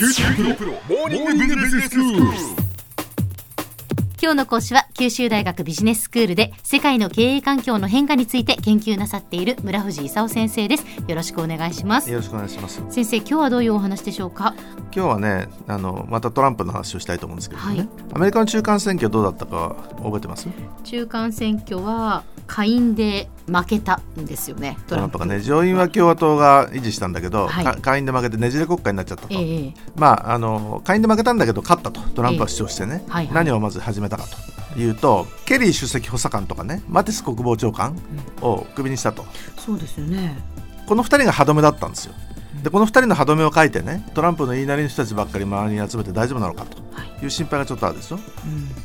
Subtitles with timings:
[0.00, 2.22] 九州大学モーニングビジネススクール。
[4.22, 10.86] 今日の講師は九州大学ビジネススクールで世界の経営環境の変化について研究なさっている村藤勲先生です。
[11.06, 12.10] よろしくお願いします。
[12.10, 12.82] よろしくお願いします。
[12.88, 14.54] 先生今日はどういうお話でしょうか？
[14.84, 17.88] 今日はねあのまたトランプの話をしたいと思うんですけどね、はい。
[18.14, 20.48] アメリカの中間選挙どうだったか覚えてます？
[20.82, 25.18] 中間選挙は下院で負けたんですよねトランプ。
[25.18, 27.64] がね上院は共和党が維持したんだけど、はい。
[27.64, 33.34] か下院で負けてねじれ国会になっちゃったと、ええまああの下院で負けたんだけど勝ったとトランプは主張してね、はいはい。
[33.34, 34.24] 何をまず始めたか
[34.74, 37.96] というとケリー首席補佐官とかねマティス国防長官
[38.40, 39.24] をクビにしたと。
[39.58, 40.38] そうですよね。
[40.86, 42.14] この2人が歯止めだったんですよ。
[42.62, 46.76] でこの2人の歯止めを書いてねトランプの言いなりの人たちばっかり周りに集めて大丈夫なのかと。
[46.78, 47.24] はい。
[47.24, 48.16] いう心配がちょっとあるでしょ？
[48.16, 48.22] うん。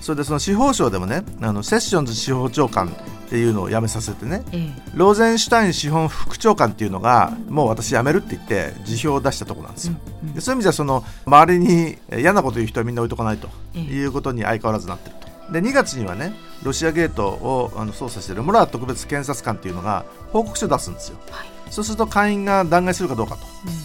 [0.00, 4.82] それでその司法省でもねあのセッションズ司法長官っていうのを辞めさせてねええ。
[4.94, 13.82] ローゼンシュタイン司法副長官っていうのがもう私辞めるって言って辞表を出したところなんですよ、うんでそういう意味じゃその周りにえ嫌なこと言う人はみんな置いとかないとええ。
[13.82, 15.52] いうことに相変わらずなってると。
[15.52, 21.18] で2月にはねロシアゲートをあの捜査しているモラー特別検察官っていうのが報告書を出すんですよ。
[21.30, 21.48] はい。
[21.72, 23.36] そうすると会員が弾劾するかどうか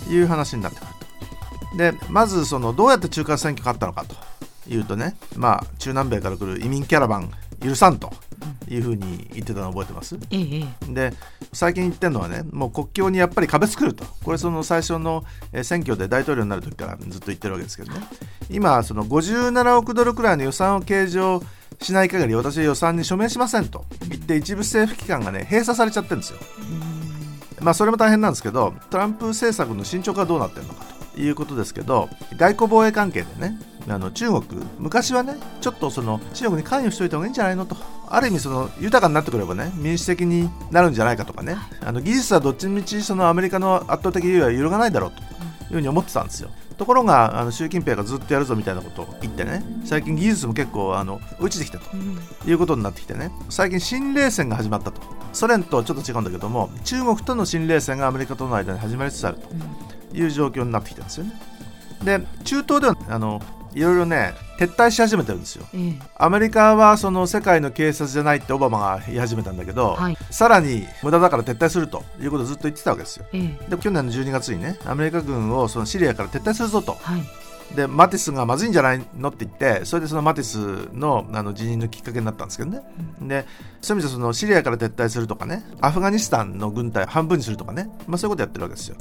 [0.07, 0.87] という話になってくる。
[0.91, 0.94] と
[1.77, 4.15] でまずそのどうやって中間選挙勝ったのかと。
[4.67, 7.29] いうとねまあ中南米から来る移民キャラバン
[7.63, 8.11] 許さんと。
[8.67, 10.17] いうふうに言ってたの覚えてます？
[10.89, 11.13] で
[11.53, 14.03] 最近言ってるのはねもう国境にやっぱり壁作ると。
[14.23, 18.01] これその最初のえー選挙で大統領になる時からずっと言ってるわけですけどね。
[18.49, 21.41] 今その57億ドルくらいの予算を計上
[21.81, 23.85] しない限り私は予算に署名しませんと。
[24.09, 26.39] 言って一部政府機関がね閉鎖されちゃってるんですよ。
[27.61, 34.43] まあそれも大変なんですけどトランプ政策の進捗がどうなってるのかということですけど外交防衛関係でねあの中国
[34.79, 37.75] 昔はねちょっとその中国に関与しておいた方がいいんじゃないのと
[38.07, 46.49] ある意味その豊かになってくればね民主的になるんじゃないかとかねあの技術はどっちみちそのアメリカの圧倒的優位は揺るがないだろうというふうに思ってたんですよ。
[46.77, 52.19] ところがあの習近平がずっとやるぞみたいなことを言ってね最近技術も結構あの落ちてきたとうん。
[52.45, 55.01] いうことになってきてね最近新冷戦が始まったと。
[55.31, 59.47] ソ連とちょっと違うんだけども中国との新冷戦がアメリカとの間に始まりつつあると
[60.13, 61.33] いう状況になってきてるんですよね。
[62.03, 63.41] で中東ではあの
[63.73, 65.65] いろいろね撤退し始めてるんですよ。
[65.73, 65.99] ええ。
[66.15, 70.17] アメリカはその世界の警察じゃないってオバマが言い始めたんだけど、はい。
[70.31, 73.25] さらに無駄だから撤退するということをずっと言ってたわけですよ。
[73.33, 73.69] ええ。
[73.69, 77.21] で去年の12月にねアメリカ軍をそのシリアから撤退するぞとはい
[77.75, 82.81] でマティスがまずいんじゃないのって言ってそれでそのマティスのあの辞任のきっかけになったんですけどね、
[83.21, 83.45] で
[83.81, 88.95] そういう意味でそのシリアから撤退するとかねアフガニスタンの軍隊を半分にするとかね、まあ、そういうことやってるわけですよ、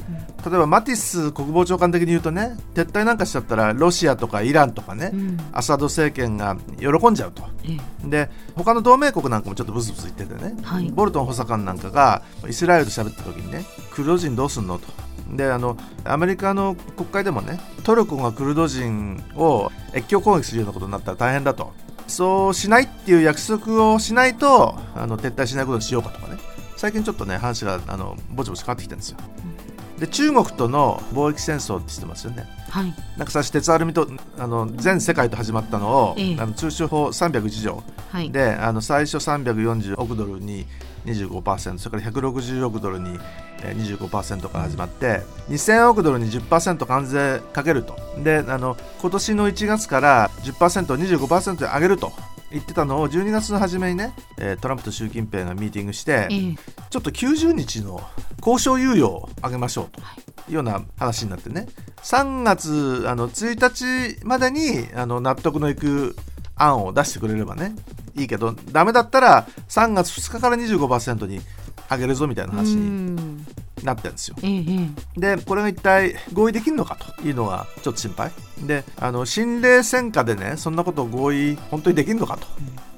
[0.45, 5.39] 例えばマティス国防長官的に言うとね撤退なんかしちゃったらロシアとかイランとかね、うん。
[5.53, 7.43] アサド政権が喜んじゃうと。
[7.65, 8.09] ええ。
[8.09, 10.91] で他の同盟国なんかもちょっとブツブツ言っててね、はい。
[10.91, 14.87] ボルトン補佐官なんかがイスラエルと喋った時にねクルド人どうすんのと
[15.31, 21.73] であのアメリカの国会でもねトルコがクルド人を越境攻撃するようなことになったら大変だと。
[22.07, 26.39] そうしないっていう約束をしないとあの撤退しないことにしようかとかね。
[26.77, 29.19] 最近ちょっとね話があのぼちぼち変わってきてるんですよ。
[29.99, 32.47] で中国との貿易戦争って知ってますよね。
[32.69, 32.93] はい。
[33.17, 34.09] なんか最初鉄アルミと
[34.39, 36.37] あの全世界と始まったのを、ええ。
[36.39, 37.83] あの通商法301条。
[38.11, 38.31] はい。
[38.31, 40.67] であの最初340億ドルに
[41.05, 43.19] 25%それから160億ドルに
[43.63, 47.97] えー25%から始まって2000億ドルに10%関税かけると。
[48.23, 52.13] であの今年の1月から 10%25% 上げると
[52.51, 56.55] 言ってたのを12月の初めにね、えートランプと習近平がミーティングして、ええ。
[56.91, 58.01] ちょっと90日の
[58.39, 60.05] 交渉猶予を上げましょうとい。
[60.51, 61.67] うような話になってね。
[62.03, 66.15] 3月あの1日までにあの納得のいく
[66.57, 67.75] 案を出してくれればね
[68.17, 71.41] いいけどダメだったら3月2日から25%に
[71.91, 72.81] 上げるぞみたいな話うに
[73.21, 73.47] ん。
[73.83, 74.37] なってるんですよ。
[75.17, 78.31] でこれが一体合意できるのかというのがちょっと心配。
[78.67, 82.39] であの新冷戦下でねそんなことを合意本当にできるのか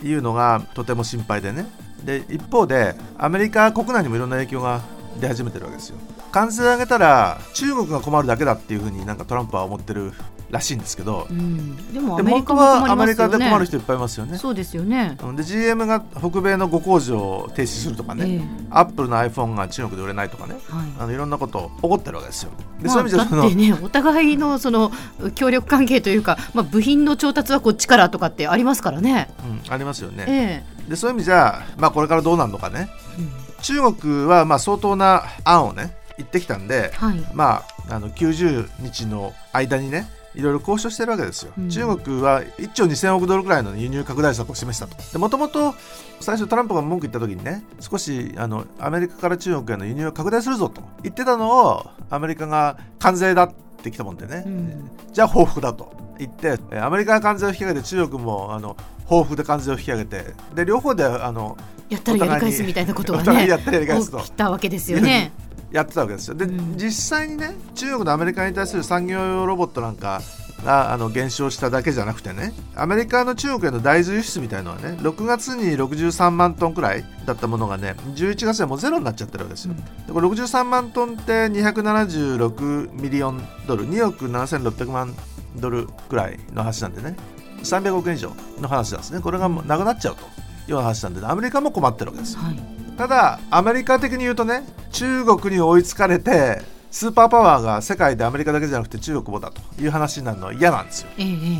[0.01, 1.67] というのがとても心配でね。
[2.05, 4.81] で一方でアメリカ国内にもいろんな影響が
[5.19, 5.97] 出始めてるわけですよ。
[6.31, 10.13] 関税上げたら中国が困るだけだっていうふうになんかトランプは思ってる
[10.51, 11.93] らしいんですけどうん。
[11.93, 14.39] でもアでメリカも本当はアメリカで困るね人いっぱいいますよね。
[14.39, 15.17] そうですよね。
[15.23, 15.37] うん。
[15.37, 18.67] で GM が北米の5工場を停止するとかね、ええ。
[18.71, 20.63] アップルの iPhone が中国で売れないとかねはい。
[21.01, 22.53] あのいろんなこと起こってるわけですよ。
[22.81, 24.93] で、まあそういう意味でそのだってねお互いのその
[25.35, 29.29] 協力関係というか、まあ、部品の調達はこっちからとかってありますからね。
[29.67, 30.91] うん、ありますよね、ええ。
[30.91, 32.89] でそういう意味じゃ、まあ、これからどうなるのかね。
[33.19, 33.47] うん。
[33.63, 37.19] 中国はまあ相当な案をね言ってきたんで、はい。
[37.35, 40.07] まあ、あの90日の間にね
[40.37, 41.69] いろいろ交渉してるわけですよ、うん。
[41.69, 45.19] 中国は1兆2000億ドルくらいの輸入拡大策を示したと。
[45.19, 45.75] もともと
[46.21, 50.83] 最初トランプが文句言った時にね少しあのアメリカから中国への輸入を拡大するぞと。
[51.03, 54.91] 言ってたのをアメリカが関税だってきたもんでね、うん。
[55.13, 55.91] じゃあ報復だと。
[56.19, 60.35] 言ってえアメリカが関税を引き上げて中国もあの報復で関税を引き上げて。
[60.55, 61.57] で両方であの
[61.89, 64.19] やったらやり返すみたいなことがねやったらやり返すと。
[64.19, 65.33] 起きたわけですよね。
[65.73, 66.35] やってたわけですよ。
[66.35, 66.77] で、うん。
[66.77, 70.21] 実際にね中国のアメリカに対する産業用ロボットなんか
[70.65, 79.75] があの減少しただけじゃなくてねアメリカの中国への大豆輸出みたいのはね6月に63万トンくらいだったものがね11月でもうゼロになっちゃってるわけですよ、
[80.07, 85.15] でこれ63万トンって276ミリオンドル2億7600万
[85.57, 87.17] ドルくらいの話なんでね
[87.63, 89.21] 300億円以上の話なんですね。
[89.21, 90.25] これがもうなくなっちゃうと
[90.71, 92.41] いう話なんでアメリカも困ってるわけですよ。
[92.41, 92.86] はい。
[92.97, 94.63] ただアメリカ的に言うとね
[94.93, 101.09] 中国に追いつかれてスーパーパワーが世界でアメリカだけじゃなくて中国もだという話になるのは嫌なんですよ。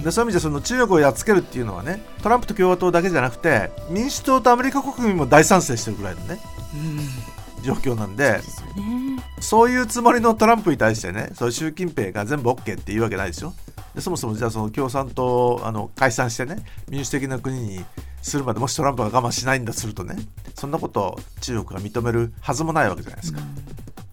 [0.03, 6.39] でそういう意味でその中国をやっつけるっていうのはねトランプと共和党だけじゃなくて民主党とアメリカ国民も大賛成してるぐらいのね
[6.75, 7.63] うん。
[7.63, 9.23] 状況なんでですよね。
[9.41, 13.53] そういうつもりのトランプに対してねそういう習近平が全部 OK っていうわけないでしょ
[13.95, 17.85] でそもそもじゃあその共産党をあの解散してね民主的な国に
[18.27, 20.17] するまでもしトランプが我慢しないんだとするとね
[20.55, 23.41] そんなことを中国が認めるはずもないわけじゃないですか。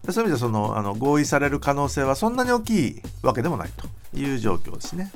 [0.06, 3.88] でそういう意味でそのあの合意される可能性はそんなに大きいわけでもないと
[4.18, 5.12] いう状況ですね。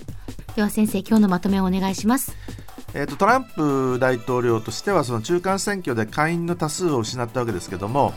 [0.55, 2.35] では先生今日のまとめをお願いします。
[2.93, 8.13] えー、とトランプ大統領としてはその中間選挙で下院の多数を失ったわけですけども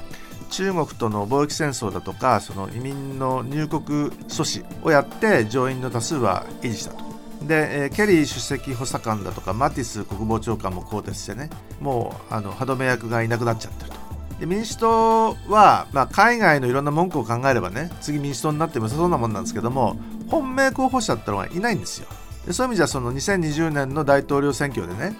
[0.49, 7.10] 中国との貿易戦争だとかその移民の入国阻止をやって上院の多数は維持したと。
[7.43, 11.51] で、えーケリー首席補佐官だとかマティス国防長官も更迭してね
[11.81, 13.97] もうあの歯止め役がいなくなっちゃってると。
[14.41, 19.97] で民主党は、まあ、海外のいろんな文句を考えればね次民主党になっても良さそうなもんなんですけども
[20.29, 22.09] 本命候補者ってのがいないんですよ。
[22.47, 25.15] でそういう意味じゃその2020年の大統領選挙でね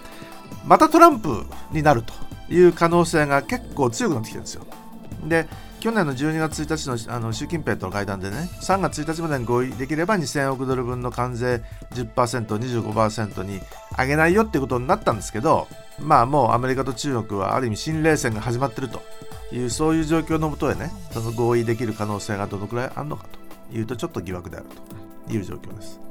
[0.65, 2.13] またトランプになると
[2.53, 4.65] いう可能性が結構強くなってきてるんですよ。
[5.25, 5.47] で
[5.81, 11.63] 去年の12月1日のあの習近平との会談でね3月1日までに合意できれば2000億ドル分の関税
[11.95, 13.59] 10%25% に
[13.97, 15.67] 上げないよっていうことになったんですけど
[15.99, 19.01] まあもうアメリカと中国はある意味新冷戦が始まってると
[19.51, 23.25] いうそういう状況のもとでねその合意できる可能性がどのくらいあるのか
[23.71, 24.67] というとちょっと疑惑である
[25.27, 26.10] という状況です。